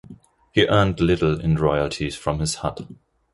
[0.51, 2.87] He earned little in royalties from his hut.